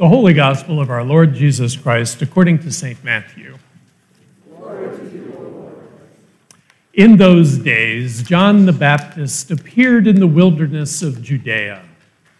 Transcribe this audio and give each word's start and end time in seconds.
The 0.00 0.08
Holy 0.08 0.32
Gospel 0.32 0.80
of 0.80 0.88
our 0.88 1.04
Lord 1.04 1.34
Jesus 1.34 1.76
Christ 1.76 2.22
according 2.22 2.60
to 2.60 2.72
St. 2.72 3.04
Matthew. 3.04 3.58
In 6.94 7.18
those 7.18 7.58
days, 7.58 8.22
John 8.22 8.64
the 8.64 8.72
Baptist 8.72 9.50
appeared 9.50 10.06
in 10.06 10.18
the 10.18 10.26
wilderness 10.26 11.02
of 11.02 11.20
Judea, 11.20 11.84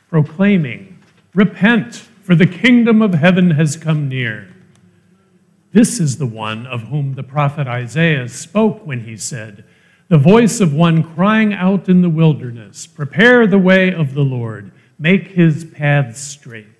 proclaiming, 0.08 1.00
Repent, 1.34 1.96
for 2.22 2.34
the 2.34 2.46
kingdom 2.46 3.02
of 3.02 3.12
heaven 3.12 3.50
has 3.50 3.76
come 3.76 4.08
near. 4.08 4.48
This 5.72 6.00
is 6.00 6.16
the 6.16 6.24
one 6.24 6.66
of 6.66 6.84
whom 6.84 7.12
the 7.12 7.22
prophet 7.22 7.66
Isaiah 7.66 8.30
spoke 8.30 8.86
when 8.86 9.04
he 9.04 9.18
said, 9.18 9.66
The 10.08 10.16
voice 10.16 10.62
of 10.62 10.72
one 10.72 11.02
crying 11.02 11.52
out 11.52 11.90
in 11.90 12.00
the 12.00 12.08
wilderness, 12.08 12.86
Prepare 12.86 13.46
the 13.46 13.58
way 13.58 13.92
of 13.92 14.14
the 14.14 14.24
Lord, 14.24 14.72
make 14.98 15.32
his 15.32 15.66
paths 15.66 16.22
straight. 16.22 16.79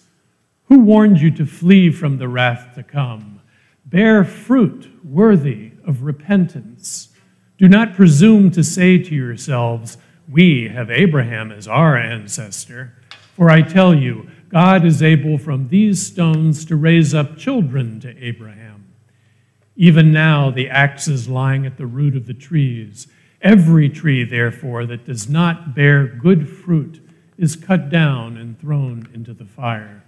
who 0.71 0.79
warned 0.79 1.19
you 1.19 1.29
to 1.29 1.45
flee 1.45 1.91
from 1.91 2.17
the 2.17 2.29
wrath 2.29 2.73
to 2.73 2.81
come? 2.81 3.41
Bear 3.85 4.23
fruit 4.23 4.89
worthy 5.03 5.73
of 5.85 6.03
repentance. 6.03 7.09
Do 7.57 7.67
not 7.67 7.93
presume 7.93 8.51
to 8.51 8.63
say 8.63 8.97
to 8.97 9.13
yourselves, 9.13 9.97
We 10.29 10.69
have 10.69 10.89
Abraham 10.89 11.51
as 11.51 11.67
our 11.67 11.97
ancestor. 11.97 12.93
For 13.35 13.49
I 13.49 13.63
tell 13.63 13.93
you, 13.93 14.29
God 14.47 14.85
is 14.85 15.03
able 15.03 15.37
from 15.37 15.67
these 15.67 16.07
stones 16.07 16.63
to 16.63 16.77
raise 16.77 17.13
up 17.13 17.35
children 17.35 17.99
to 17.99 18.17
Abraham. 18.23 18.93
Even 19.75 20.13
now, 20.13 20.51
the 20.51 20.69
axe 20.69 21.09
is 21.09 21.27
lying 21.27 21.65
at 21.65 21.75
the 21.75 21.85
root 21.85 22.15
of 22.15 22.27
the 22.27 22.33
trees. 22.33 23.07
Every 23.41 23.89
tree, 23.89 24.23
therefore, 24.23 24.85
that 24.85 25.03
does 25.03 25.27
not 25.27 25.75
bear 25.75 26.07
good 26.07 26.47
fruit 26.47 27.05
is 27.37 27.57
cut 27.57 27.89
down 27.89 28.37
and 28.37 28.57
thrown 28.57 29.09
into 29.13 29.33
the 29.33 29.43
fire. 29.43 30.05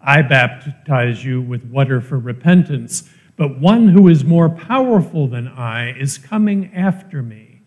I 0.00 0.22
baptize 0.22 1.24
you 1.24 1.40
with 1.40 1.64
water 1.64 2.00
for 2.00 2.18
repentance, 2.18 3.08
but 3.36 3.58
one 3.58 3.88
who 3.88 4.08
is 4.08 4.24
more 4.24 4.48
powerful 4.48 5.28
than 5.28 5.48
I 5.48 5.92
is 5.98 6.18
coming 6.18 6.72
after 6.74 7.22
me. 7.22 7.62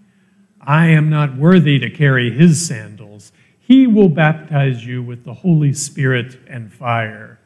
I 0.62 0.88
am 0.88 1.10
not 1.10 1.38
worthy 1.38 1.80
to 1.80 1.90
carry 1.90 2.32
his 2.32 2.66
sandals. 2.66 3.32
He 3.60 3.88
will 3.88 4.10
baptize 4.10 4.86
you 4.86 5.02
with 5.02 5.26
the 5.26 5.34
Holy 5.34 5.74
Spirit 5.74 6.40
and 6.48 6.72
fire. 6.74 7.40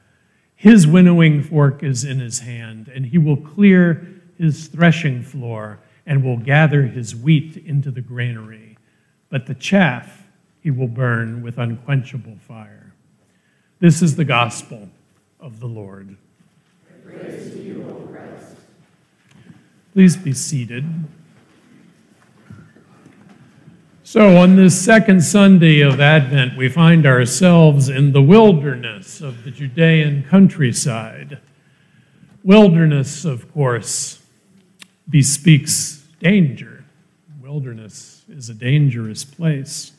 His 0.56 0.88
winnowing 0.88 1.44
fork 1.44 1.84
is 1.84 2.04
in 2.04 2.20
his 2.20 2.40
hand, 2.40 2.88
and 2.88 3.06
he 3.06 3.18
will 3.18 3.38
clear 3.38 4.08
his 4.38 4.68
threshing 4.68 5.22
floor 5.22 5.80
and 6.06 6.24
will 6.24 6.38
gather 6.38 6.84
his 6.84 7.16
wheat 7.16 7.58
into 7.58 7.92
the 7.92 8.02
granary. 8.02 8.78
But 9.30 9.46
the 9.46 9.56
chaff 9.56 10.24
he 10.60 10.72
will 10.72 10.88
burn 10.88 11.42
with 11.44 11.58
unquenchable 11.58 12.38
fire. 12.48 12.83
This 13.84 14.02
is 14.02 14.16
the 14.16 14.24
gospel 14.24 14.88
of 15.42 15.60
the 15.60 15.68
Lord. 15.68 16.16
Please 19.92 20.16
be 20.16 20.32
seated. 20.32 20.86
So, 24.06 24.38
on 24.38 24.56
this 24.56 24.82
second 24.82 25.22
Sunday 25.22 25.82
of 25.82 26.00
Advent, 26.00 26.56
we 26.56 26.70
find 26.70 27.06
ourselves 27.06 27.90
in 27.90 28.14
the 28.14 28.22
wilderness 28.22 29.20
of 29.20 29.44
the 29.44 29.52
Judean 29.52 30.24
countryside. 30.30 31.40
Wilderness, 32.42 33.26
of 33.26 33.52
course, 33.52 34.24
bespeaks 35.10 36.06
danger. 36.22 36.86
Wilderness 37.42 38.24
is 38.30 38.50
a 38.50 38.54
dangerous 38.54 39.26
place. 39.26 39.92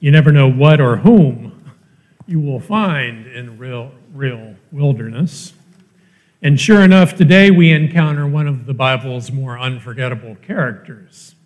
You 0.00 0.10
never 0.10 0.32
know 0.32 0.50
what 0.50 0.82
or 0.82 0.98
whom 0.98 1.55
you 2.26 2.40
will 2.40 2.60
find 2.60 3.26
in 3.26 3.58
real, 3.58 3.92
real 4.12 4.54
wilderness. 4.72 5.52
And 6.42 6.60
sure 6.60 6.82
enough, 6.82 7.14
today 7.14 7.50
we 7.50 7.72
encounter 7.72 8.26
one 8.26 8.46
of 8.46 8.66
the 8.66 8.74
Bible's 8.74 9.32
more 9.32 9.58
unforgettable 9.58 10.36
characters 10.42 11.36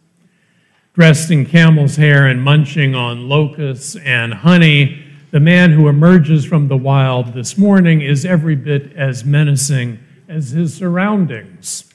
dressed 0.92 1.30
in 1.30 1.46
camel's 1.46 1.96
hair 1.96 2.26
and 2.26 2.42
munching 2.42 2.94
on 2.94 3.28
locusts 3.28 3.96
and 3.96 4.34
honey, 4.34 5.02
the 5.30 5.40
man 5.40 5.72
who 5.72 5.88
emerges 5.88 6.44
from 6.44 6.68
the 6.68 6.76
wild 6.76 7.32
this 7.32 7.56
morning 7.56 8.02
is 8.02 8.24
every 8.24 8.56
bit 8.56 8.92
as 8.94 9.24
menacing 9.24 9.98
as 10.28 10.50
his 10.50 10.74
surroundings. 10.74 11.90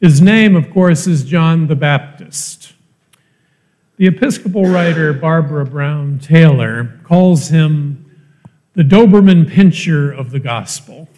His 0.00 0.20
name, 0.20 0.56
of 0.56 0.70
course, 0.70 1.06
is 1.06 1.24
John 1.24 1.66
the 1.66 1.76
Baptist. 1.76 2.72
The 3.96 4.06
Episcopal 4.06 4.64
writer 4.64 5.12
Barbara 5.12 5.66
Brown 5.66 6.18
Taylor 6.18 7.00
calls 7.04 7.48
him 7.48 8.01
the 8.74 8.82
Doberman 8.82 9.50
Pinscher 9.50 10.16
of 10.16 10.30
the 10.30 10.40
Gospel. 10.40 11.08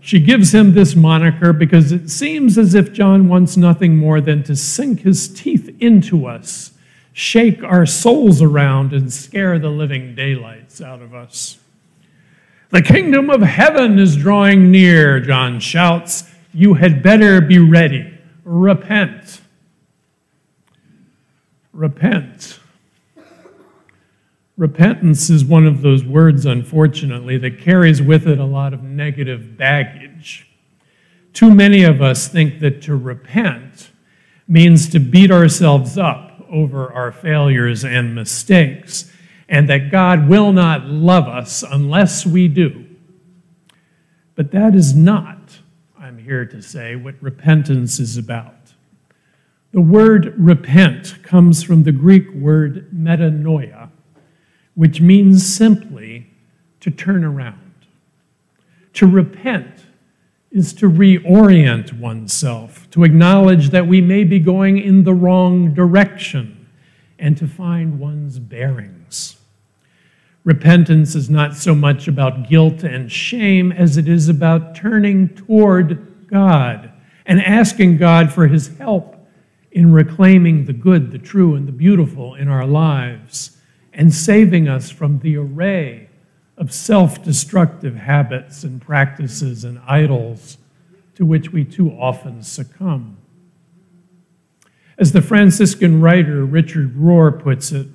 She 0.00 0.20
gives 0.20 0.54
him 0.54 0.72
this 0.72 0.96
moniker 0.96 1.52
because 1.52 1.92
it 1.92 2.08
seems 2.08 2.56
as 2.56 2.74
if 2.74 2.92
John 2.92 3.28
wants 3.28 3.56
nothing 3.56 3.96
more 3.96 4.20
than 4.20 4.42
to 4.44 4.56
sink 4.56 5.00
his 5.00 5.28
teeth 5.28 5.76
into 5.80 6.26
us, 6.26 6.72
shake 7.12 7.62
our 7.62 7.84
souls 7.84 8.40
around, 8.40 8.94
and 8.94 9.12
scare 9.12 9.58
the 9.58 9.68
living 9.68 10.14
daylights 10.14 10.80
out 10.80 11.02
of 11.02 11.14
us. 11.14 11.58
The 12.70 12.82
kingdom 12.82 13.28
of 13.28 13.42
heaven 13.42 13.98
is 13.98 14.16
drawing 14.16 14.70
near, 14.70 15.20
John 15.20 15.60
shouts. 15.60 16.24
You 16.54 16.74
had 16.74 17.02
better 17.02 17.40
be 17.40 17.58
ready. 17.58 18.18
Repent. 18.44 19.42
Repent. 21.72 22.57
Repentance 24.58 25.30
is 25.30 25.44
one 25.44 25.68
of 25.68 25.82
those 25.82 26.04
words, 26.04 26.44
unfortunately, 26.44 27.38
that 27.38 27.60
carries 27.60 28.02
with 28.02 28.26
it 28.26 28.40
a 28.40 28.44
lot 28.44 28.74
of 28.74 28.82
negative 28.82 29.56
baggage. 29.56 30.48
Too 31.32 31.54
many 31.54 31.84
of 31.84 32.02
us 32.02 32.26
think 32.26 32.58
that 32.58 32.82
to 32.82 32.96
repent 32.96 33.92
means 34.48 34.88
to 34.88 34.98
beat 34.98 35.30
ourselves 35.30 35.96
up 35.96 36.44
over 36.50 36.92
our 36.92 37.12
failures 37.12 37.84
and 37.84 38.16
mistakes, 38.16 39.12
and 39.48 39.68
that 39.68 39.92
God 39.92 40.28
will 40.28 40.52
not 40.52 40.86
love 40.86 41.28
us 41.28 41.62
unless 41.62 42.26
we 42.26 42.48
do. 42.48 42.84
But 44.34 44.50
that 44.50 44.74
is 44.74 44.92
not, 44.92 45.60
I'm 45.96 46.18
here 46.18 46.44
to 46.46 46.60
say, 46.60 46.96
what 46.96 47.14
repentance 47.20 48.00
is 48.00 48.16
about. 48.16 48.72
The 49.70 49.80
word 49.80 50.34
repent 50.36 51.22
comes 51.22 51.62
from 51.62 51.84
the 51.84 51.92
Greek 51.92 52.28
word 52.34 52.90
metanoia 52.92 53.90
which 54.78 55.00
means 55.00 55.44
simply 55.44 56.24
to 56.78 56.88
turn 56.88 57.24
around. 57.24 57.74
To 58.92 59.08
repent 59.08 59.86
is 60.52 60.72
to 60.74 60.88
reorient 60.88 61.98
oneself, 61.98 62.88
to 62.92 63.02
acknowledge 63.02 63.70
that 63.70 63.88
we 63.88 64.00
may 64.00 64.22
be 64.22 64.38
going 64.38 64.78
in 64.78 65.02
the 65.02 65.12
wrong 65.12 65.74
direction, 65.74 66.68
and 67.18 67.36
to 67.38 67.48
find 67.48 67.98
one's 67.98 68.38
bearings. 68.38 69.40
Repentance 70.44 71.16
is 71.16 71.28
not 71.28 71.56
so 71.56 71.74
much 71.74 72.06
about 72.06 72.48
guilt 72.48 72.84
and 72.84 73.10
shame 73.10 73.72
as 73.72 73.96
it 73.96 74.06
is 74.08 74.28
about 74.28 74.76
turning 74.76 75.28
toward 75.30 76.28
God 76.28 76.92
and 77.26 77.42
asking 77.42 77.96
God 77.96 78.32
for 78.32 78.46
his 78.46 78.78
help 78.78 79.16
in 79.72 79.92
reclaiming 79.92 80.66
the 80.66 80.72
good, 80.72 81.10
the 81.10 81.18
true, 81.18 81.56
and 81.56 81.66
the 81.66 81.72
beautiful 81.72 82.36
in 82.36 82.46
our 82.46 82.64
lives 82.64 83.57
and 83.98 84.14
saving 84.14 84.68
us 84.68 84.88
from 84.90 85.18
the 85.18 85.36
array 85.36 86.08
of 86.56 86.72
self 86.72 87.22
destructive 87.22 87.96
habits 87.96 88.62
and 88.62 88.80
practices 88.80 89.64
and 89.64 89.80
idols 89.86 90.56
to 91.16 91.26
which 91.26 91.52
we 91.52 91.64
too 91.64 91.90
often 91.90 92.42
succumb. 92.42 93.18
As 94.96 95.10
the 95.10 95.20
Franciscan 95.20 96.00
writer 96.00 96.44
Richard 96.44 96.94
Rohr 96.96 97.42
puts 97.42 97.72
it, 97.72 97.88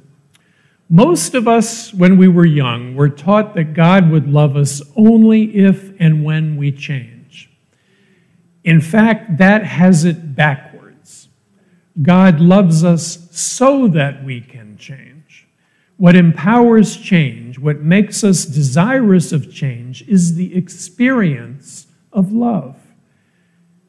most 0.89 1.33
of 1.33 1.47
us, 1.47 1.93
when 1.93 2.17
we 2.17 2.27
were 2.27 2.45
young, 2.45 2.95
were 2.95 3.09
taught 3.09 3.55
that 3.55 3.73
God 3.73 4.11
would 4.11 4.27
love 4.27 4.57
us 4.57 4.81
only 4.97 5.55
if 5.55 5.93
and 5.99 6.23
when 6.23 6.57
we 6.57 6.71
change. 6.73 7.49
In 8.65 8.81
fact, 8.81 9.37
that 9.37 9.63
has 9.65 10.03
it 10.03 10.35
backwards. 10.35 11.29
God 12.01 12.41
loves 12.41 12.83
us 12.83 13.29
so 13.31 13.87
that 13.87 14.23
we 14.23 14.41
can 14.41 14.77
change. 14.77 15.12
What 16.03 16.17
empowers 16.17 16.97
change, 16.97 17.57
what 17.57 17.79
makes 17.79 18.25
us 18.25 18.43
desirous 18.43 19.31
of 19.31 19.49
change, 19.49 20.01
is 20.05 20.35
the 20.35 20.53
experience 20.53 21.87
of 22.11 22.33
love. 22.33 22.75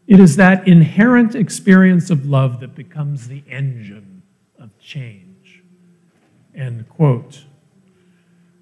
It 0.06 0.20
is 0.20 0.36
that 0.36 0.68
inherent 0.68 1.34
experience 1.34 2.10
of 2.10 2.24
love 2.24 2.60
that 2.60 2.76
becomes 2.76 3.26
the 3.26 3.42
engine 3.50 4.22
of 4.60 4.78
change. 4.78 5.64
End 6.54 6.88
quote. 6.88 7.46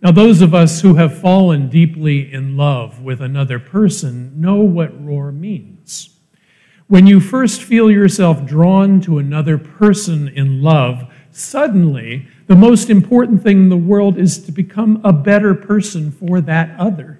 Now, 0.00 0.12
those 0.12 0.40
of 0.40 0.54
us 0.54 0.80
who 0.80 0.94
have 0.94 1.20
fallen 1.20 1.68
deeply 1.68 2.32
in 2.32 2.56
love 2.56 3.02
with 3.02 3.20
another 3.20 3.58
person 3.58 4.32
know 4.40 4.62
what 4.62 5.04
Rohr 5.04 5.30
means. 5.30 6.18
When 6.86 7.06
you 7.06 7.20
first 7.20 7.62
feel 7.62 7.90
yourself 7.90 8.46
drawn 8.46 9.02
to 9.02 9.18
another 9.18 9.58
person 9.58 10.28
in 10.28 10.62
love, 10.62 11.04
suddenly 11.30 12.28
the 12.52 12.58
most 12.58 12.90
important 12.90 13.42
thing 13.42 13.60
in 13.60 13.68
the 13.70 13.76
world 13.78 14.18
is 14.18 14.38
to 14.44 14.52
become 14.52 15.00
a 15.04 15.10
better 15.10 15.54
person 15.54 16.12
for 16.12 16.38
that 16.42 16.78
other. 16.78 17.18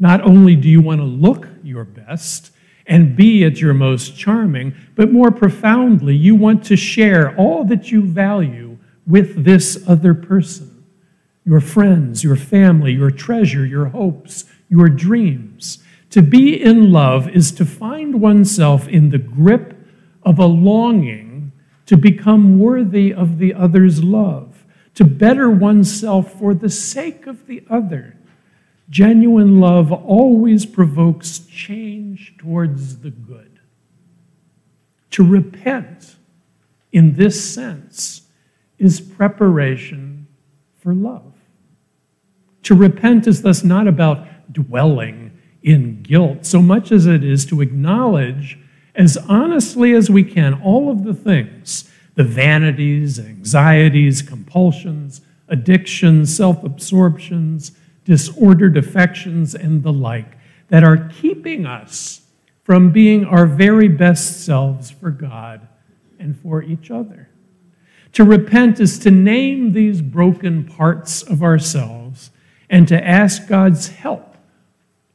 Not 0.00 0.20
only 0.22 0.56
do 0.56 0.68
you 0.68 0.80
want 0.80 1.00
to 1.00 1.04
look 1.04 1.46
your 1.62 1.84
best 1.84 2.50
and 2.84 3.14
be 3.14 3.44
at 3.44 3.60
your 3.60 3.72
most 3.72 4.18
charming, 4.18 4.74
but 4.96 5.12
more 5.12 5.30
profoundly, 5.30 6.16
you 6.16 6.34
want 6.34 6.64
to 6.64 6.76
share 6.76 7.36
all 7.36 7.62
that 7.66 7.92
you 7.92 8.02
value 8.02 8.78
with 9.06 9.44
this 9.44 9.80
other 9.86 10.12
person 10.12 10.84
your 11.44 11.60
friends, 11.60 12.24
your 12.24 12.34
family, 12.34 12.94
your 12.94 13.12
treasure, 13.12 13.64
your 13.64 13.86
hopes, 13.86 14.44
your 14.68 14.88
dreams. 14.88 15.78
To 16.10 16.20
be 16.20 16.60
in 16.60 16.90
love 16.90 17.28
is 17.28 17.52
to 17.52 17.64
find 17.64 18.20
oneself 18.20 18.88
in 18.88 19.10
the 19.10 19.18
grip 19.18 19.78
of 20.24 20.40
a 20.40 20.46
longing 20.46 21.31
to 21.86 21.96
become 21.96 22.58
worthy 22.58 23.12
of 23.12 23.38
the 23.38 23.54
other's 23.54 24.02
love, 24.02 24.64
to 24.94 25.04
better 25.04 25.50
oneself 25.50 26.38
for 26.38 26.54
the 26.54 26.70
sake 26.70 27.26
of 27.26 27.46
the 27.46 27.64
other. 27.68 28.16
Genuine 28.90 29.60
love 29.60 29.90
always 29.90 30.66
provokes 30.66 31.38
change 31.40 32.34
towards 32.38 32.98
the 32.98 33.10
good. 33.10 33.60
To 35.12 35.24
repent, 35.24 36.16
in 36.92 37.14
this 37.16 37.52
sense, 37.52 38.22
is 38.78 39.00
preparation 39.00 40.26
for 40.78 40.94
love. 40.94 41.32
To 42.64 42.74
repent 42.74 43.26
is 43.26 43.42
thus 43.42 43.64
not 43.64 43.86
about 43.86 44.52
dwelling 44.52 45.38
in 45.62 46.02
guilt 46.02 46.44
so 46.44 46.60
much 46.60 46.92
as 46.92 47.06
it 47.06 47.22
is 47.24 47.46
to 47.46 47.60
acknowledge 47.60 48.58
as 48.94 49.16
honestly 49.16 49.92
as 49.94 50.10
we 50.10 50.22
can 50.22 50.54
all 50.62 50.90
of 50.90 51.04
the 51.04 51.14
things 51.14 51.88
the 52.14 52.24
vanities, 52.24 53.18
anxieties, 53.18 54.20
compulsions, 54.20 55.22
addictions, 55.48 56.36
self 56.36 56.62
absorptions, 56.62 57.72
disordered 58.04 58.76
affections, 58.76 59.54
and 59.54 59.82
the 59.82 59.92
like 59.92 60.36
that 60.68 60.84
are 60.84 61.08
keeping 61.20 61.64
us 61.64 62.22
from 62.64 62.92
being 62.92 63.24
our 63.24 63.46
very 63.46 63.88
best 63.88 64.44
selves 64.44 64.90
for 64.90 65.10
God 65.10 65.66
and 66.18 66.38
for 66.38 66.62
each 66.62 66.90
other. 66.90 67.28
To 68.12 68.24
repent 68.24 68.78
is 68.78 68.98
to 69.00 69.10
name 69.10 69.72
these 69.72 70.02
broken 70.02 70.64
parts 70.64 71.22
of 71.22 71.42
ourselves 71.42 72.30
and 72.68 72.86
to 72.88 73.06
ask 73.06 73.48
God's 73.48 73.88
help 73.88 74.31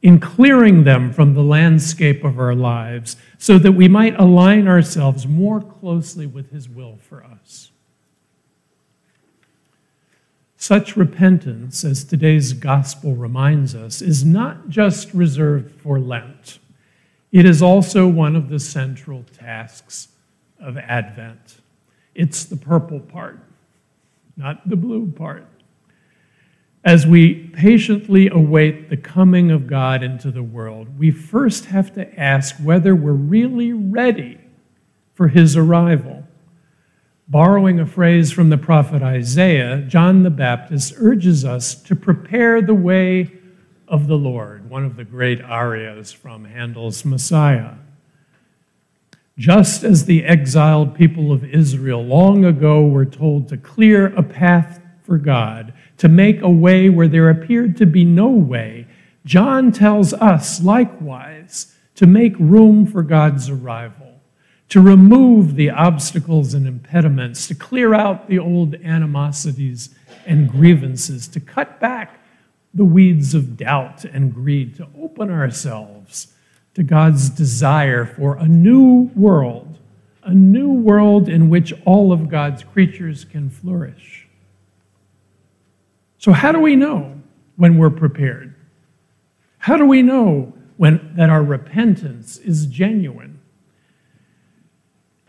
in 0.02 0.20
clearing 0.20 0.84
them 0.84 1.12
from 1.12 1.34
the 1.34 1.42
landscape 1.42 2.22
of 2.24 2.38
our 2.38 2.54
lives 2.54 3.16
so 3.36 3.58
that 3.58 3.72
we 3.72 3.88
might 3.88 4.18
align 4.18 4.68
ourselves 4.68 5.26
more 5.26 5.60
closely 5.60 6.26
with 6.26 6.50
His 6.50 6.68
will 6.68 6.98
for 7.00 7.24
us. 7.24 7.70
Such 10.56 10.96
repentance, 10.96 11.84
as 11.84 12.04
today's 12.04 12.52
gospel 12.52 13.14
reminds 13.14 13.74
us, 13.74 14.02
is 14.02 14.24
not 14.24 14.68
just 14.68 15.12
reserved 15.14 15.80
for 15.80 15.98
Lent. 15.98 16.58
It 17.30 17.44
is 17.44 17.62
also 17.62 18.06
one 18.06 18.34
of 18.36 18.48
the 18.48 18.58
central 18.58 19.24
tasks 19.38 20.08
of 20.60 20.76
Advent. 20.76 21.58
It's 22.14 22.44
the 22.44 22.56
purple 22.56 23.00
part, 23.00 23.38
not 24.36 24.68
the 24.68 24.76
blue 24.76 25.10
part 25.10 25.46
as 26.84 27.06
we 27.06 27.34
patiently 27.34 28.28
await 28.28 28.88
the 28.88 28.96
coming 28.96 29.50
of 29.50 29.66
God 29.66 30.02
into 30.02 30.30
the 30.30 30.42
world, 30.42 30.98
we 30.98 31.10
first 31.10 31.66
have 31.66 31.92
to 31.94 32.18
ask 32.18 32.56
whether 32.56 32.94
we're 32.94 33.12
really 33.12 33.72
ready 33.72 34.38
for 35.14 35.28
his 35.28 35.56
arrival. 35.56 36.24
Borrowing 37.26 37.78
a 37.80 37.86
phrase 37.86 38.30
from 38.32 38.48
the 38.48 38.56
prophet 38.56 39.02
Isaiah, 39.02 39.82
John 39.82 40.22
the 40.22 40.30
Baptist 40.30 40.94
urges 40.96 41.44
us 41.44 41.74
to 41.74 41.96
prepare 41.96 42.62
the 42.62 42.74
way 42.74 43.32
of 43.86 44.06
the 44.06 44.16
Lord, 44.16 44.70
one 44.70 44.84
of 44.84 44.96
the 44.96 45.04
great 45.04 45.42
arias 45.42 46.12
from 46.12 46.44
Handel's 46.44 47.04
Messiah. 47.04 47.74
Just 49.36 49.84
as 49.84 50.04
the 50.04 50.24
exiled 50.24 50.94
people 50.94 51.32
of 51.32 51.44
Israel 51.44 52.04
long 52.04 52.44
ago 52.44 52.86
were 52.86 53.04
told 53.04 53.48
to 53.48 53.56
clear 53.56 54.06
a 54.14 54.22
path 54.22 54.80
for 55.02 55.18
God, 55.18 55.72
to 55.98 56.08
make 56.08 56.40
a 56.40 56.50
way 56.50 56.88
where 56.88 57.08
there 57.08 57.28
appeared 57.28 57.76
to 57.76 57.86
be 57.86 58.04
no 58.04 58.28
way, 58.28 58.86
John 59.24 59.72
tells 59.72 60.14
us 60.14 60.62
likewise 60.62 61.74
to 61.96 62.06
make 62.06 62.38
room 62.38 62.86
for 62.86 63.02
God's 63.02 63.50
arrival, 63.50 64.20
to 64.68 64.80
remove 64.80 65.56
the 65.56 65.70
obstacles 65.70 66.54
and 66.54 66.66
impediments, 66.66 67.46
to 67.48 67.54
clear 67.54 67.94
out 67.94 68.28
the 68.28 68.38
old 68.38 68.76
animosities 68.76 69.90
and 70.24 70.48
grievances, 70.48 71.26
to 71.28 71.40
cut 71.40 71.80
back 71.80 72.20
the 72.72 72.84
weeds 72.84 73.34
of 73.34 73.56
doubt 73.56 74.04
and 74.04 74.32
greed, 74.32 74.76
to 74.76 74.86
open 74.96 75.30
ourselves 75.30 76.28
to 76.74 76.84
God's 76.84 77.28
desire 77.28 78.06
for 78.06 78.36
a 78.36 78.46
new 78.46 79.10
world, 79.16 79.78
a 80.22 80.32
new 80.32 80.70
world 80.70 81.28
in 81.28 81.50
which 81.50 81.72
all 81.84 82.12
of 82.12 82.28
God's 82.28 82.62
creatures 82.62 83.24
can 83.24 83.50
flourish. 83.50 84.27
So, 86.18 86.32
how 86.32 86.52
do 86.52 86.60
we 86.60 86.76
know 86.76 87.20
when 87.56 87.78
we're 87.78 87.90
prepared? 87.90 88.54
How 89.58 89.76
do 89.76 89.86
we 89.86 90.02
know 90.02 90.52
when, 90.76 91.12
that 91.16 91.30
our 91.30 91.42
repentance 91.42 92.38
is 92.38 92.66
genuine? 92.66 93.40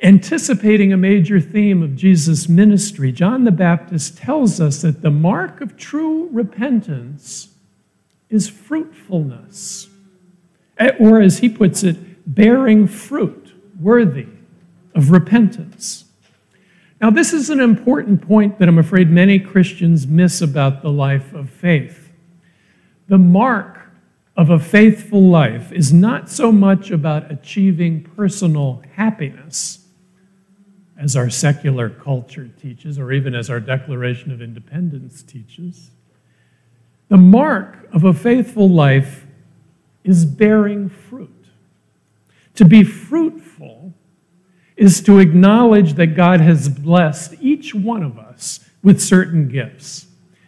Anticipating 0.02 0.94
a 0.94 0.98
major 0.98 1.40
theme 1.42 1.84
of 1.84 1.96
Jesus' 1.96 2.48
ministry, 2.48 3.12
John 3.12 3.44
the 3.44 3.52
Baptist 3.52 4.18
tells 4.18 4.62
us 4.62 4.82
that 4.82 5.02
the 5.02 5.12
mark 5.12 5.62
of 5.62 5.76
true 5.76 6.30
repentance 6.32 7.50
is 8.30 8.48
fruitfulness. 8.48 9.90
Eh, 10.78 10.92
or, 11.00 11.20
as 11.20 11.40
he 11.40 11.50
puts 11.50 11.84
it, 11.84 11.98
bearing 12.34 12.88
fruit 12.88 13.54
worthy 13.80 14.28
of 14.96 15.12
repentance. 15.12 16.06
Now, 17.02 17.10
this 17.10 17.32
is 17.32 17.50
an 17.50 17.62
important 17.62 18.22
point 18.22 18.60
that 18.60 18.68
I'm 18.68 18.78
afraid 18.78 19.10
many 19.10 19.40
Christians 19.40 20.06
miss 20.06 20.42
about 20.42 20.82
the 20.82 20.92
life 20.92 21.34
of 21.34 21.50
faith. 21.50 22.12
The 23.08 23.18
mark 23.18 23.80
of 24.36 24.50
a 24.50 24.60
faithful 24.60 25.22
life 25.22 25.72
is 25.72 25.94
not 25.94 26.30
so 26.30 26.52
much 26.52 26.92
about 26.92 27.32
achieving 27.32 28.04
personal 28.04 28.84
happiness, 28.96 29.86
as 30.98 31.16
our 31.16 31.30
secular 31.30 31.90
culture 31.90 32.50
teaches, 32.62 33.00
or 33.00 33.14
even 33.14 33.34
as 33.34 33.50
our 33.50 33.62
Declaration 33.62 34.32
of 34.34 34.42
Independence 34.42 35.24
teaches. 35.24 35.92
The 37.08 37.18
mark 37.18 37.88
of 37.94 38.04
a 38.04 38.14
faithful 38.14 38.70
life 38.70 39.26
is 40.04 40.26
bearing 40.26 40.90
fruit. 40.90 41.46
To 42.56 42.66
be 42.66 42.84
fruitful 42.84 43.94
is 44.80 45.02
to 45.02 45.20
acknowledge 45.20 45.96
that 45.96 46.16
God 46.16 46.40
has 46.40 46.70
blessed 46.70 47.36
each 47.42 47.76
one 47.76 48.02
of 48.02 48.18
us 48.18 48.62
with 48.82 49.02
certain 49.02 49.50
gifts, 49.50 50.08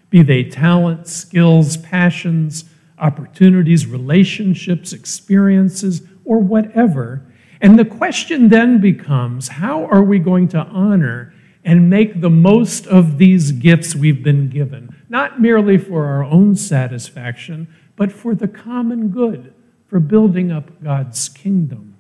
be 0.10 0.24
they 0.24 0.46
talents, 0.46 1.12
skills, 1.12 1.76
passions, 1.76 2.64
opportunities, 2.98 3.86
relationships, 3.86 4.94
experiences, 4.94 6.04
or 6.24 6.40
whatever. 6.40 7.26
And 7.60 7.78
the 7.78 7.84
question 7.84 8.48
then 8.48 8.80
becomes 8.80 9.50
how 9.50 9.84
are 9.88 10.04
we 10.04 10.18
going 10.18 10.48
to 10.50 10.60
honor 10.60 11.34
and 11.66 11.90
make 11.90 12.22
the 12.22 12.30
most 12.30 12.88
of 12.88 13.18
these 13.18 13.52
gifts 13.52 13.96
we've 13.96 14.24
been 14.24 14.48
given, 14.48 14.96
not 15.10 15.42
merely 15.42 15.78
for 15.78 16.06
our 16.06 16.24
own 16.24 16.56
satisfaction, 16.56 17.68
but 17.98 18.14
for 18.14 18.34
the 18.34 18.48
common 18.48 19.10
good, 19.10 19.54
for 19.88 20.00
building 20.00 20.54
up 20.54 20.82
God's 20.82 21.28
kingdom? 21.28 21.91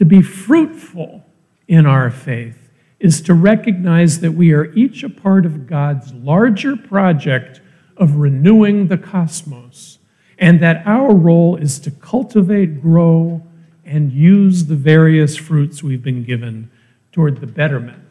To 0.00 0.06
be 0.06 0.22
fruitful 0.22 1.26
in 1.68 1.84
our 1.84 2.10
faith 2.10 2.70
is 3.00 3.20
to 3.20 3.34
recognize 3.34 4.20
that 4.20 4.32
we 4.32 4.50
are 4.50 4.72
each 4.72 5.02
a 5.02 5.10
part 5.10 5.44
of 5.44 5.66
God's 5.66 6.14
larger 6.14 6.74
project 6.74 7.60
of 7.98 8.16
renewing 8.16 8.88
the 8.88 8.96
cosmos, 8.96 9.98
and 10.38 10.58
that 10.60 10.86
our 10.86 11.14
role 11.14 11.56
is 11.56 11.78
to 11.80 11.90
cultivate, 11.90 12.80
grow, 12.80 13.42
and 13.84 14.10
use 14.10 14.64
the 14.64 14.74
various 14.74 15.36
fruits 15.36 15.82
we've 15.82 16.02
been 16.02 16.24
given 16.24 16.70
toward 17.12 17.42
the 17.42 17.46
betterment 17.46 18.08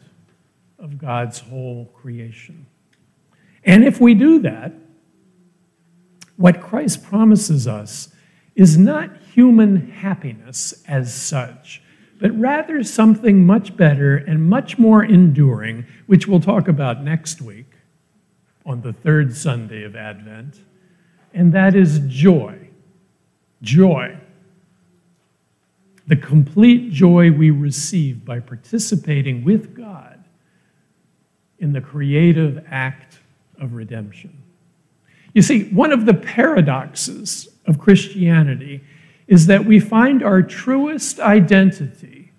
of 0.78 0.96
God's 0.96 1.40
whole 1.40 1.86
creation. 1.86 2.66
And 3.64 3.82
if 3.84 4.00
we 4.00 4.14
do 4.14 4.38
that, 4.42 4.74
what 6.36 6.62
Christ 6.62 7.02
promises 7.02 7.66
us 7.66 8.14
is 8.54 8.76
not 8.76 9.16
human 9.34 9.90
happiness 9.90 10.82
as 10.86 11.14
such, 11.14 11.82
but 12.20 12.38
rather 12.38 12.82
something 12.82 13.46
much 13.46 13.76
better 13.76 14.16
and 14.16 14.48
much 14.48 14.78
more 14.78 15.04
enduring, 15.04 15.86
which 16.06 16.26
we'll 16.26 16.40
talk 16.40 16.68
about 16.68 17.02
next 17.02 17.40
week 17.40 17.72
on 18.66 18.82
the 18.82 18.92
third 18.92 19.34
Sunday 19.34 19.84
of 19.84 19.96
Advent, 19.96 20.60
and 21.32 21.52
that 21.52 21.74
is 21.74 22.00
joy. 22.06 22.68
Joy. 23.62 24.18
The 26.06 26.16
complete 26.16 26.90
joy 26.92 27.30
we 27.30 27.50
receive 27.50 28.24
by 28.24 28.40
participating 28.40 29.44
with 29.44 29.74
God 29.76 30.24
in 31.58 31.72
the 31.72 31.80
creative 31.80 32.64
act 32.68 33.20
of 33.60 33.74
redemption. 33.74 34.42
You 35.34 35.42
see, 35.42 35.64
one 35.70 35.92
of 35.92 36.06
the 36.06 36.14
paradoxes 36.14 37.48
of 37.70 37.78
Christianity 37.78 38.82
is 39.28 39.46
that 39.46 39.64
we 39.64 39.78
find 39.78 40.22
our 40.22 40.42
truest 40.42 41.20
identity 41.20 42.32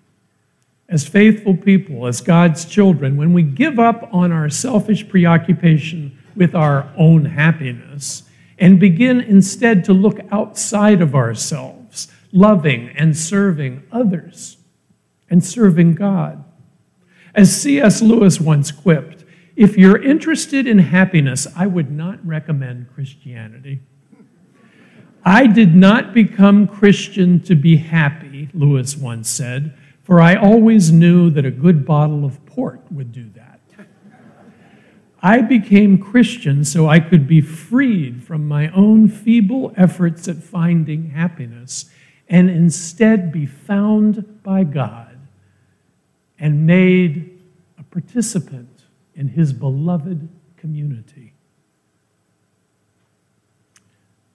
as 0.88 1.08
faithful 1.08 1.56
people, 1.56 2.06
as 2.06 2.20
God's 2.20 2.66
children, 2.66 3.16
when 3.16 3.32
we 3.32 3.42
give 3.42 3.78
up 3.78 4.10
on 4.12 4.30
our 4.30 4.50
selfish 4.50 5.08
preoccupation 5.08 6.16
with 6.36 6.54
our 6.54 6.92
own 6.98 7.24
happiness 7.24 8.24
and 8.58 8.78
begin 8.78 9.22
instead 9.22 9.84
to 9.86 9.94
look 9.94 10.20
outside 10.30 11.00
of 11.00 11.14
ourselves, 11.14 12.08
loving 12.30 12.90
and 12.90 13.16
serving 13.16 13.82
others 13.90 14.58
and 15.30 15.42
serving 15.42 15.94
God. 15.94 16.44
As 17.34 17.58
C.S. 17.58 18.02
Lewis 18.02 18.38
once 18.38 18.70
quipped, 18.70 19.24
if 19.56 19.78
you're 19.78 20.02
interested 20.02 20.66
in 20.66 20.78
happiness, 20.78 21.46
I 21.56 21.66
would 21.66 21.90
not 21.90 22.24
recommend 22.26 22.92
Christianity. 22.94 23.80
I 25.24 25.46
did 25.46 25.74
not 25.74 26.14
become 26.14 26.66
Christian 26.66 27.40
to 27.40 27.54
be 27.54 27.76
happy, 27.76 28.48
Lewis 28.52 28.96
once 28.96 29.28
said, 29.28 29.76
for 30.02 30.20
I 30.20 30.34
always 30.34 30.90
knew 30.90 31.30
that 31.30 31.46
a 31.46 31.50
good 31.50 31.86
bottle 31.86 32.24
of 32.24 32.44
port 32.44 32.80
would 32.90 33.12
do 33.12 33.30
that. 33.34 33.60
I 35.22 35.40
became 35.40 35.98
Christian 35.98 36.64
so 36.64 36.88
I 36.88 36.98
could 36.98 37.28
be 37.28 37.40
freed 37.40 38.24
from 38.24 38.48
my 38.48 38.68
own 38.72 39.08
feeble 39.08 39.72
efforts 39.76 40.26
at 40.26 40.42
finding 40.42 41.10
happiness 41.10 41.88
and 42.28 42.50
instead 42.50 43.30
be 43.30 43.46
found 43.46 44.42
by 44.42 44.64
God 44.64 45.16
and 46.40 46.66
made 46.66 47.40
a 47.78 47.84
participant 47.84 48.84
in 49.14 49.28
his 49.28 49.52
beloved 49.52 50.28
community. 50.56 51.31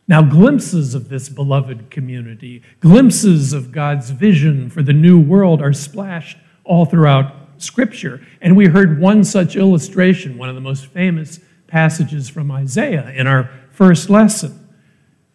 Now, 0.07 0.21
glimpses 0.21 0.95
of 0.95 1.09
this 1.09 1.27
beloved 1.27 1.91
community, 1.91 2.63
glimpses 2.79 3.51
of 3.51 3.73
God's 3.73 4.11
vision 4.11 4.69
for 4.69 4.81
the 4.81 4.93
new 4.93 5.19
world 5.19 5.61
are 5.61 5.73
splashed 5.73 6.37
all 6.63 6.85
throughout 6.85 7.33
Scripture. 7.57 8.25
And 8.39 8.55
we 8.55 8.67
heard 8.67 9.01
one 9.01 9.23
such 9.23 9.55
illustration, 9.55 10.37
one 10.37 10.47
of 10.47 10.55
the 10.55 10.61
most 10.61 10.85
famous 10.85 11.39
passages 11.67 12.29
from 12.29 12.51
Isaiah 12.51 13.09
in 13.09 13.27
our 13.27 13.49
first 13.71 14.09
lesson. 14.09 14.67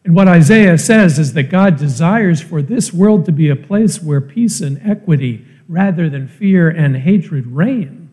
And 0.05 0.17
what 0.17 0.29
Isaiah 0.29 0.79
says 0.79 1.19
is 1.19 1.35
that 1.35 1.45
God 1.45 1.77
desires 1.77 2.41
for 2.41 2.63
this 2.63 2.93
world 2.93 3.25
to 3.27 3.33
be 3.33 3.49
a 3.49 3.57
place 3.57 4.03
where 4.03 4.21
peace 4.21 4.61
and 4.61 4.81
equity, 4.85 5.47
rather 5.69 6.09
than 6.09 6.29
fear 6.29 6.69
and 6.69 6.97
hatred, 6.97 7.47
reign. 7.47 8.11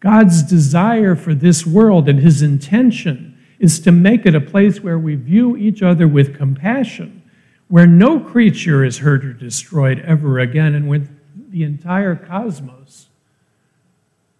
God's 0.00 0.42
desire 0.42 1.14
for 1.14 1.34
this 1.34 1.66
world 1.66 2.08
and 2.08 2.20
his 2.20 2.42
intention 2.42 3.25
is 3.58 3.80
to 3.80 3.92
make 3.92 4.26
it 4.26 4.34
a 4.34 4.40
place 4.40 4.80
where 4.80 4.98
we 4.98 5.14
view 5.14 5.56
each 5.56 5.82
other 5.82 6.06
with 6.06 6.36
compassion, 6.36 7.22
where 7.68 7.86
no 7.86 8.20
creature 8.20 8.84
is 8.84 8.98
hurt 8.98 9.24
or 9.24 9.32
destroyed 9.32 10.00
ever 10.00 10.38
again, 10.38 10.74
and 10.74 10.88
where 10.88 11.08
the 11.48 11.62
entire 11.62 12.14
cosmos 12.14 13.08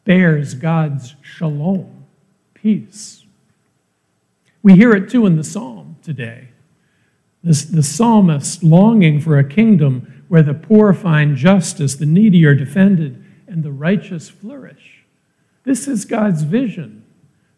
bears 0.04 0.54
God's 0.54 1.16
shalom, 1.22 2.04
peace. 2.54 3.24
We 4.62 4.74
hear 4.74 4.92
it 4.92 5.10
too 5.10 5.26
in 5.26 5.36
the 5.36 5.44
psalm 5.44 5.96
today. 6.02 6.48
This, 7.42 7.64
the 7.64 7.82
psalmist 7.82 8.62
longing 8.62 9.20
for 9.20 9.38
a 9.38 9.48
kingdom 9.48 10.24
where 10.28 10.42
the 10.42 10.54
poor 10.54 10.92
find 10.92 11.36
justice, 11.36 11.94
the 11.94 12.06
needy 12.06 12.44
are 12.44 12.54
defended, 12.54 13.24
and 13.46 13.62
the 13.62 13.70
righteous 13.70 14.28
flourish. 14.28 15.04
This 15.64 15.86
is 15.86 16.04
God's 16.04 16.42
vision 16.42 17.04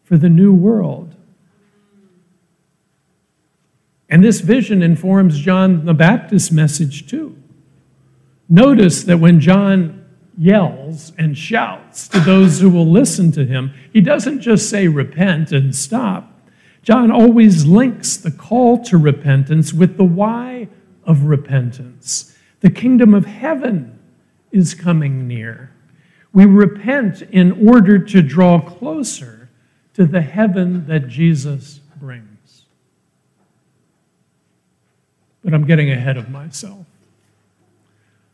for 0.03 0.17
the 0.17 0.29
new 0.29 0.53
world. 0.53 1.15
And 4.09 4.23
this 4.23 4.41
vision 4.41 4.81
informs 4.81 5.39
John 5.39 5.85
the 5.85 5.93
Baptist's 5.93 6.51
message 6.51 7.07
too. 7.07 7.35
Notice 8.49 9.03
that 9.03 9.19
when 9.19 9.39
John 9.39 10.05
yells 10.37 11.11
and 11.17 11.37
shouts 11.37 12.07
to 12.07 12.19
those 12.19 12.59
who 12.59 12.69
will 12.69 12.89
listen 12.89 13.31
to 13.33 13.45
him, 13.45 13.73
he 13.93 14.01
doesn't 14.01 14.41
just 14.41 14.69
say 14.69 14.87
repent 14.87 15.51
and 15.51 15.75
stop. 15.75 16.33
John 16.81 17.11
always 17.11 17.65
links 17.65 18.17
the 18.17 18.31
call 18.31 18.83
to 18.85 18.97
repentance 18.97 19.73
with 19.73 19.97
the 19.97 20.03
why 20.03 20.69
of 21.03 21.23
repentance. 21.23 22.35
The 22.61 22.69
kingdom 22.69 23.13
of 23.13 23.25
heaven 23.25 23.99
is 24.51 24.73
coming 24.73 25.27
near. 25.27 25.71
We 26.33 26.45
repent 26.45 27.21
in 27.21 27.67
order 27.67 27.99
to 27.99 28.21
draw 28.21 28.61
closer 28.61 29.49
to 29.93 30.05
the 30.05 30.21
heaven 30.21 30.87
that 30.87 31.07
Jesus 31.07 31.81
but 35.43 35.53
I'm 35.53 35.65
getting 35.65 35.91
ahead 35.91 36.17
of 36.17 36.29
myself. 36.29 36.85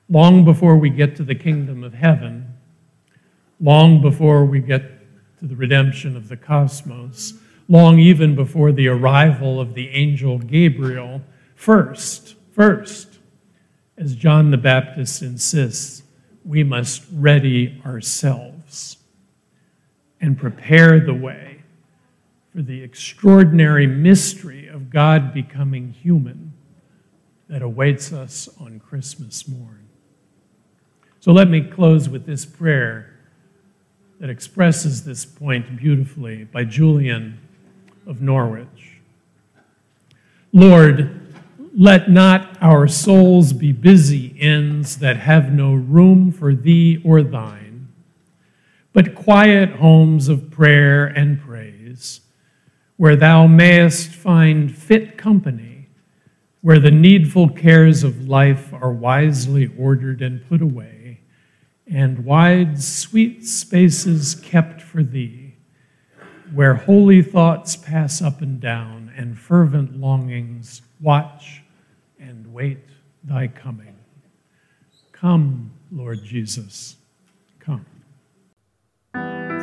Long 0.10 0.46
before 0.46 0.78
we 0.78 0.90
get 0.90 1.16
to 1.18 1.24
the 1.24 1.36
kingdom 1.36 1.84
of 1.84 1.94
heaven, 1.94 2.54
long 3.60 4.02
before 4.02 4.46
we 4.46 4.60
get 4.60 4.84
to 5.40 5.46
the 5.46 5.56
redemption 5.56 6.16
of 6.16 6.30
the 6.30 6.38
cosmos, 6.38 7.34
long 7.68 8.00
even 8.00 8.36
before 8.36 8.72
the 8.72 8.88
arrival 8.88 9.60
of 9.60 9.74
the 9.74 9.90
angel 9.90 10.38
Gabriel, 10.38 11.22
first, 11.56 12.36
first, 12.52 13.20
as 13.98 14.16
John 14.16 14.52
the 14.52 14.58
Baptist 14.58 15.22
insists, 15.22 16.04
we 16.44 16.64
must 16.64 17.04
ready 17.12 17.82
ourselves 17.86 18.98
and 20.22 20.38
prepare 20.38 21.00
the 21.00 21.14
way 21.14 21.64
for 22.54 22.62
the 22.62 22.84
extraordinary 22.84 23.88
mystery 23.88 24.68
of 24.68 24.90
God 24.90 25.34
becoming 25.34 25.92
human 25.92 26.45
that 27.48 27.62
awaits 27.62 28.12
us 28.12 28.50
on 28.60 28.80
Christmas 28.80 29.48
morn. 29.48 29.88
So 31.20 31.32
let 31.32 31.50
me 31.50 31.62
close 31.62 32.10
with 32.10 32.26
this 32.26 32.46
prayer 32.46 33.12
that 34.20 34.30
expresses 34.30 35.04
this 35.04 35.26
point 35.26 35.78
beautifully 35.78 36.46
by 36.46 36.64
Julian 36.64 37.40
of 38.08 38.22
Norwich. 38.22 39.02
Lord, 40.54 41.22
let 41.78 42.10
not 42.10 42.58
our 42.62 42.88
souls 42.88 43.52
be 43.52 43.74
busy 43.74 44.28
inns 44.40 45.00
that 45.00 45.18
have 45.18 45.52
no 45.52 45.74
room 45.74 46.32
for 46.32 46.56
thee 46.56 47.02
or 47.04 47.22
thine, 47.22 47.90
but 48.94 49.14
quiet 49.14 49.72
homes 49.72 50.30
of 50.30 50.50
prayer 50.50 51.06
and 51.06 51.42
praise, 51.42 52.22
where 52.96 53.18
thou 53.18 53.46
mayest 53.46 54.10
find 54.10 54.74
fit 54.76 55.18
company 55.18 55.75
where 56.66 56.80
the 56.80 56.90
needful 56.90 57.48
cares 57.48 58.04
of 58.04 58.28
life 58.28 58.74
are 58.74 58.92
wisely 58.92 59.72
ordered 59.78 60.20
and 60.24 60.50
put 60.50 60.64
away, 60.64 61.20
and 61.86 62.26
wide, 62.26 62.82
sweet 62.82 63.46
spaces 63.46 64.34
kept 64.34 64.82
for 64.82 65.04
thee, 65.04 65.54
where 66.56 66.74
holy 66.74 67.22
thoughts 67.22 67.76
pass 67.76 68.20
up 68.20 68.42
and 68.42 68.60
down, 68.60 69.14
and 69.16 69.38
fervent 69.38 69.96
longings 69.96 70.82
watch 71.00 71.62
and 72.20 72.52
wait 72.52 72.80
thy 73.24 73.48
coming. 73.48 73.96
Come, 75.12 75.70
Lord 75.92 76.24
Jesus, 76.24 76.96
come. 77.60 77.86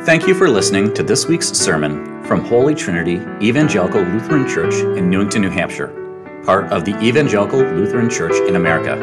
Thank 0.05 0.25
you 0.25 0.33
for 0.33 0.47
listening 0.47 0.93
to 0.93 1.03
this 1.03 1.27
week's 1.27 1.49
sermon 1.49 2.23
from 2.23 2.45
Holy 2.45 2.73
Trinity 2.73 3.15
Evangelical 3.45 4.01
Lutheran 4.03 4.47
Church 4.47 4.75
in 4.97 5.09
Newington, 5.09 5.41
New 5.41 5.49
Hampshire 5.49 6.02
part 6.45 6.71
of 6.71 6.85
the 6.85 6.97
Evangelical 7.01 7.59
Lutheran 7.59 8.09
Church 8.09 8.35
in 8.47 8.55
America. 8.55 8.97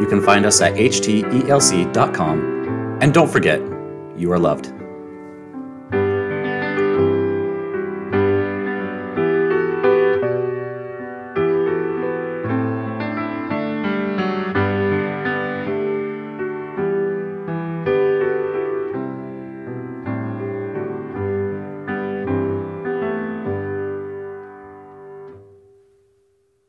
You 0.00 0.06
can 0.06 0.22
find 0.22 0.46
us 0.46 0.60
at 0.60 0.74
hteLC.com, 0.74 2.38
and 3.00 3.12
don't 3.12 3.30
forget, 3.30 3.60
you 4.16 4.32
are 4.32 4.38
loved. 4.38 4.79